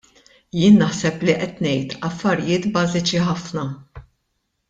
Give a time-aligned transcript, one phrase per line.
[0.59, 3.67] Jien naħseb li qed ngħid affarijiet bażiċi ħafna.